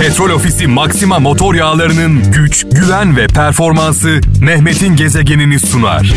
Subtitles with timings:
[0.00, 6.14] Petrol Ofisi Maxima motor yağlarının güç, güven ve performansı Mehmet'in gezegenini sunar.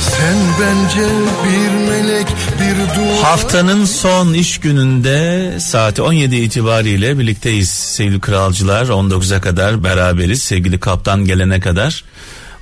[0.00, 1.08] Sen bence
[1.44, 2.26] bir melek
[2.60, 8.86] bir dua Haftanın son iş gününde saat 17 itibariyle birlikteyiz sevgili kralcılar.
[8.86, 12.04] 19'a kadar beraberiz sevgili kaptan gelene kadar.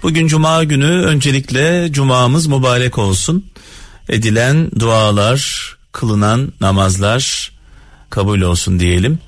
[0.03, 3.47] Bugün cuma günü öncelikle cumamız mübarek olsun.
[4.09, 7.53] Edilen dualar, kılınan namazlar
[8.11, 9.19] kabul olsun diyelim.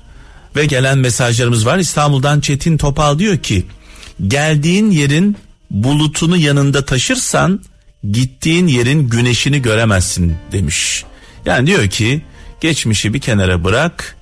[0.57, 1.77] Ve gelen mesajlarımız var.
[1.77, 3.65] İstanbul'dan Çetin Topal diyor ki
[4.27, 5.37] geldiğin yerin
[5.71, 7.61] bulutunu yanında taşırsan
[8.11, 11.03] gittiğin yerin güneşini göremezsin demiş.
[11.45, 12.21] Yani diyor ki
[12.61, 14.15] geçmişi bir kenara bırak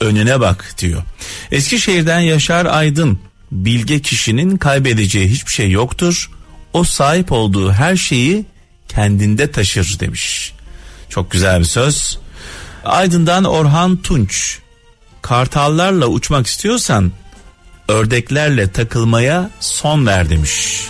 [0.00, 1.02] önüne bak diyor.
[1.50, 3.18] Eskişehir'den Yaşar Aydın
[3.50, 6.30] bilge kişinin kaybedeceği hiçbir şey yoktur.
[6.72, 8.44] O sahip olduğu her şeyi
[8.88, 10.52] kendinde taşır demiş.
[11.08, 12.18] Çok güzel bir söz.
[12.84, 14.58] Aydın'dan Orhan Tunç
[15.22, 17.12] kartallarla uçmak istiyorsan
[17.88, 20.86] ördeklerle takılmaya son ver demiş.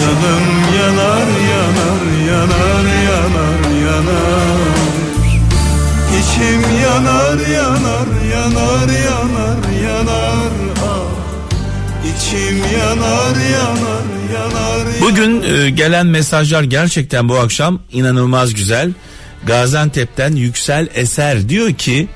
[0.00, 0.46] Canım
[0.78, 4.69] yanar yanar yanar yanar yanar
[6.40, 10.52] İçim yanar yanar yanar yanar yanar
[10.82, 11.10] ah
[12.04, 18.92] İçim yanar yanar yanar Bugün e, gelen mesajlar gerçekten bu akşam inanılmaz güzel.
[19.44, 22.08] Gaziantep'ten Yüksel Eser diyor ki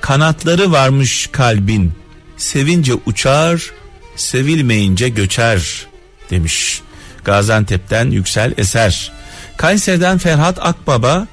[0.00, 1.92] kanatları varmış kalbin
[2.36, 3.70] sevince uçar
[4.16, 5.86] sevilmeyince göçer
[6.30, 6.80] demiş.
[7.24, 9.12] Gaziantep'ten Yüksel Eser.
[9.56, 11.26] Kayseri'den Ferhat Akbaba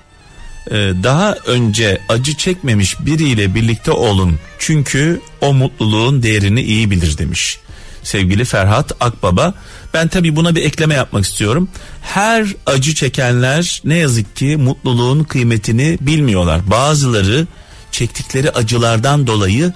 [1.04, 7.60] daha önce acı çekmemiş biriyle birlikte olun çünkü o mutluluğun değerini iyi bilir demiş
[8.04, 9.54] sevgili Ferhat Akbaba.
[9.94, 11.70] Ben tabii buna bir ekleme yapmak istiyorum.
[12.02, 16.72] Her acı çekenler ne yazık ki mutluluğun kıymetini bilmiyorlar.
[16.72, 17.48] Bazıları
[17.92, 19.74] çektikleri acılardan dolayı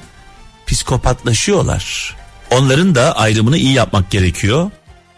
[0.67, 2.15] psikopatlaşıyorlar.
[2.51, 4.71] Onların da ayrımını iyi yapmak gerekiyor.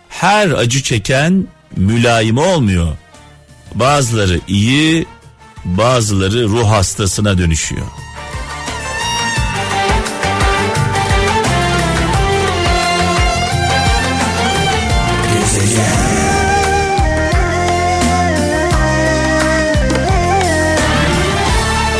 [0.10, 2.98] Her acı çeken mülayim olmuyor.
[3.76, 5.06] Bazıları iyi,
[5.66, 7.86] bazıları ruh hastasına dönüşüyor.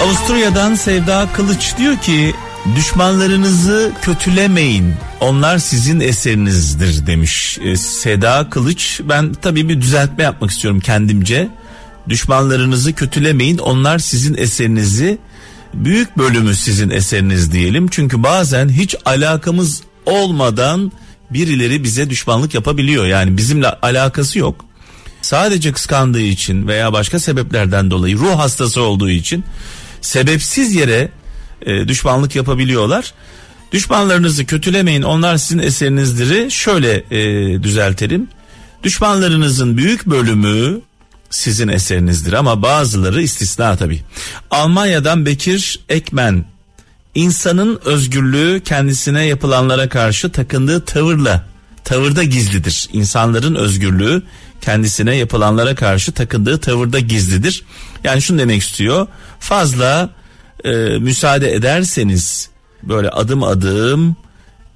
[0.06, 2.36] Avusturya'dan Sevda Kılıç diyor ki
[2.76, 4.94] düşmanlarınızı kötülemeyin.
[5.22, 7.08] Onlar sizin eserinizdir.
[7.08, 7.60] demiş.
[7.62, 11.50] Ee, Seda Kılıç ben tabii bir düzeltme yapmak istiyorum kendimce
[12.10, 15.18] düşmanlarınızı kötülemeyin onlar sizin eserinizi
[15.74, 20.92] büyük bölümü sizin eseriniz diyelim çünkü bazen hiç alakamız olmadan
[21.30, 24.66] birileri bize düşmanlık yapabiliyor yani bizimle alakası yok
[25.26, 29.44] sadece kıskandığı için veya başka sebeplerden dolayı ruh hastası olduğu için
[30.02, 31.10] sebepsiz yere
[31.66, 33.14] e, düşmanlık yapabiliyorlar.
[33.72, 36.50] Düşmanlarınızı kötülemeyin onlar sizin eserinizdir.
[36.50, 38.28] Şöyle e, düzeltelim.
[38.84, 40.82] Düşmanlarınızın büyük bölümü
[41.36, 44.02] sizin eserinizdir ama bazıları istisna tabi.
[44.52, 46.46] Almanya'dan Bekir Ekmen
[47.16, 51.46] insanın özgürlüğü kendisine yapılanlara karşı takındığı tavırla
[51.84, 52.90] tavırda gizlidir.
[52.94, 54.22] İnsanların özgürlüğü
[54.62, 57.64] kendisine yapılanlara karşı takındığı tavırda gizlidir.
[58.04, 59.08] Yani şunu demek istiyor.
[59.40, 60.10] Fazla
[60.64, 62.50] e, müsaade ederseniz
[62.84, 64.16] böyle adım adım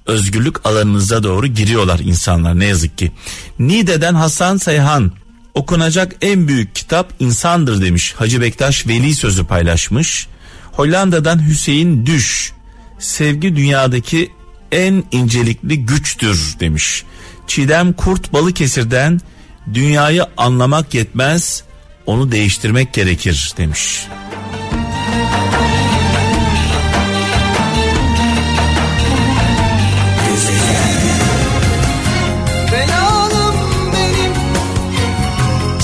[0.06, 3.12] özgürlük alanınıza doğru giriyorlar insanlar ne yazık ki.
[3.58, 5.12] Nide'den Hasan Sayhan
[5.54, 8.14] okunacak en büyük kitap insandır demiş.
[8.18, 10.26] Hacı Bektaş Veli sözü paylaşmış.
[10.72, 12.52] Hollanda'dan Hüseyin Düş
[12.98, 14.32] sevgi dünyadaki
[14.72, 17.04] en incelikli güçtür demiş.
[17.46, 19.20] Çiğdem Kurt Balıkesir'den
[19.74, 21.64] dünyayı anlamak yetmez
[22.06, 24.06] onu değiştirmek gerekir demiş.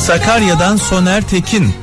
[0.07, 1.75] Sakarya'dan Soner Tekin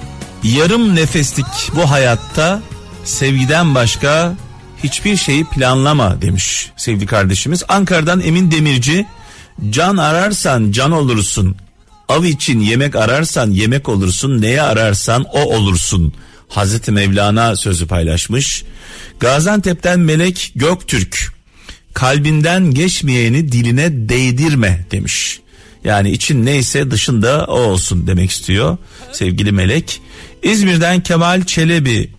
[0.43, 2.61] yarım nefeslik bu hayatta
[3.03, 4.35] sevgiden başka
[4.83, 7.63] hiçbir şeyi planlama demiş sevgili kardeşimiz.
[7.67, 9.05] Ankara'dan Emin Demirci
[9.69, 11.55] can ararsan can olursun
[12.09, 16.13] av için yemek ararsan yemek olursun neye ararsan o olursun.
[16.49, 18.63] Hazreti Mevlana sözü paylaşmış.
[19.19, 21.33] Gaziantep'ten Melek Göktürk
[21.93, 25.42] kalbinden geçmeyeni diline değdirme demiş.
[25.83, 28.77] Yani için neyse dışında o olsun demek istiyor
[29.11, 30.01] sevgili Melek.
[30.43, 32.11] İzmir'den Kemal Çelebi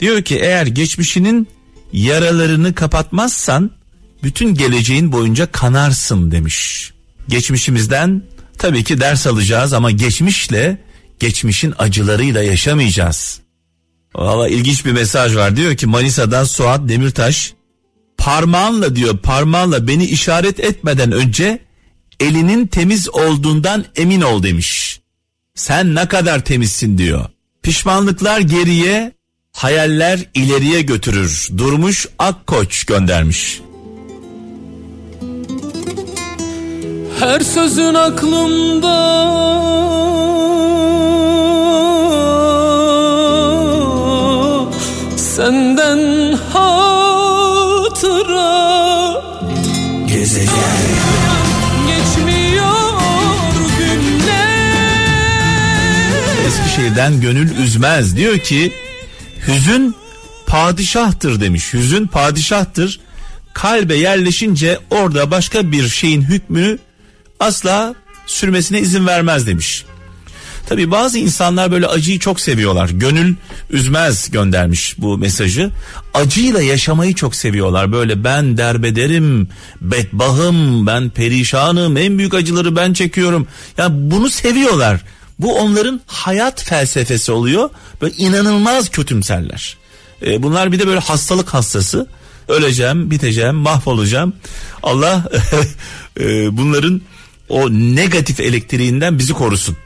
[0.00, 1.48] diyor ki eğer geçmişinin
[1.92, 3.70] Yaralarını kapatmazsan
[4.22, 6.90] bütün geleceğin boyunca kanarsın demiş.
[7.28, 8.22] Geçmişimizden
[8.58, 10.78] tabii ki ders alacağız ama geçmişle
[11.20, 13.40] geçmişin acılarıyla yaşamayacağız.
[14.14, 15.56] Valla ilginç bir mesaj var.
[15.56, 17.54] Diyor ki Manisa'dan Suat Demirtaş
[18.18, 21.58] parmağınla diyor parmağınla beni işaret etmeden önce
[22.20, 25.00] elinin temiz olduğundan emin ol demiş.
[25.54, 27.24] Sen ne kadar temizsin diyor.
[27.62, 29.12] Pişmanlıklar geriye,
[29.52, 31.48] hayaller ileriye götürür.
[31.58, 33.60] Durmuş Akkoç göndermiş.
[37.20, 38.96] Her sözün aklımda
[56.76, 58.16] Eskişehir'den gönül üzmez.
[58.16, 58.72] Diyor ki
[59.46, 59.94] hüzün
[60.46, 61.72] padişahtır demiş.
[61.74, 63.00] Hüzün padişahtır.
[63.54, 66.78] Kalbe yerleşince orada başka bir şeyin hükmünü
[67.40, 67.94] asla
[68.26, 69.84] sürmesine izin vermez demiş.
[70.68, 72.90] Tabi bazı insanlar böyle acıyı çok seviyorlar.
[72.90, 73.34] Gönül
[73.70, 75.70] üzmez göndermiş bu mesajı.
[76.14, 77.92] Acıyla yaşamayı çok seviyorlar.
[77.92, 79.48] Böyle ben derbederim,
[79.80, 83.46] bedbahım, ben perişanım, en büyük acıları ben çekiyorum.
[83.78, 85.00] Ya bunu seviyorlar.
[85.38, 87.70] Bu onların hayat felsefesi oluyor.
[88.02, 89.76] Böyle inanılmaz kötümserler.
[90.26, 92.06] E, bunlar bir de böyle hastalık hastası.
[92.48, 94.32] Öleceğim, biteceğim, mahvolacağım.
[94.82, 95.24] Allah
[96.20, 97.00] e, bunların
[97.48, 99.76] o negatif elektriğinden bizi korusun.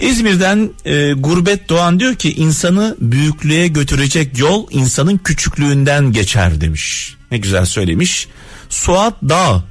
[0.00, 7.14] İzmir'den e, Gurbet Doğan diyor ki insanı büyüklüğe götürecek yol insanın küçüklüğünden geçer demiş.
[7.30, 8.28] Ne güzel söylemiş.
[8.68, 9.64] Suat Dağ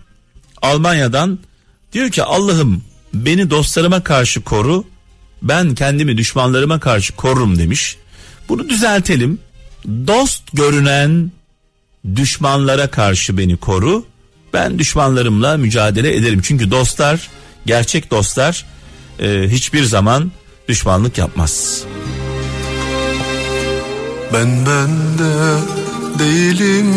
[0.62, 1.39] Almanya'dan
[1.94, 2.83] diyor ki Allah'ım
[3.13, 4.83] beni dostlarıma karşı koru
[5.41, 7.97] ben kendimi düşmanlarıma karşı korurum demiş.
[8.50, 9.39] Bunu düzeltelim.
[9.88, 11.31] Dost görünen
[12.15, 14.06] düşmanlara karşı beni koru.
[14.53, 16.41] Ben düşmanlarımla mücadele ederim.
[16.44, 17.30] Çünkü dostlar,
[17.65, 18.65] gerçek dostlar
[19.19, 20.31] e, hiçbir zaman
[20.68, 21.83] düşmanlık yapmaz.
[24.33, 25.57] Ben bende
[26.19, 26.88] değilim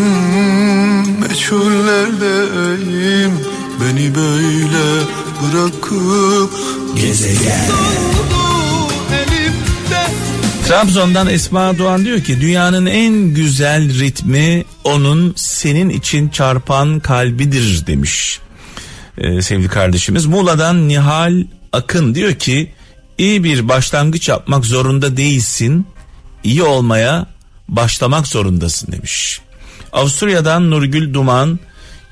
[1.21, 3.33] Meçhullerdeyim
[3.81, 5.03] Beni böyle
[5.43, 6.53] bırakıp
[6.97, 7.71] Gezegen
[10.69, 18.41] Trabzon'dan Esma Doğan diyor ki dünyanın en güzel ritmi onun senin için çarpan kalbidir demiş
[19.19, 20.27] ee, sevgili kardeşimiz.
[20.27, 22.73] Muğla'dan Nihal Akın diyor ki
[23.19, 25.87] iyi bir başlangıç yapmak zorunda değilsin
[26.45, 27.27] iyi olmaya
[27.69, 29.41] başlamak zorundasın demiş.
[29.93, 31.59] Avusturya'dan Nurgül Duman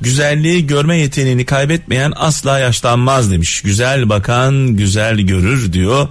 [0.00, 3.61] güzelliği görme yeteneğini kaybetmeyen asla yaşlanmaz demiş.
[3.62, 6.08] Güzel bakan güzel görür diyor.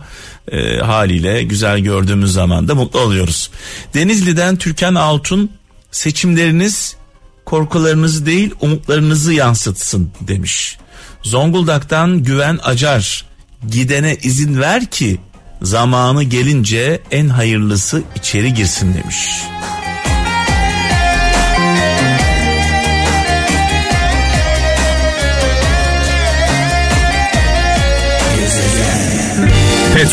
[0.51, 3.51] E, haliyle güzel gördüğümüz zaman da mutlu oluyoruz.
[3.93, 5.51] Denizli'den Türkan Altun
[5.91, 6.95] seçimleriniz
[7.45, 10.77] korkularınızı değil umutlarınızı yansıtsın demiş.
[11.23, 13.25] Zonguldak'tan Güven Acar
[13.67, 15.19] gidene izin ver ki
[15.61, 19.17] zamanı gelince en hayırlısı içeri girsin demiş.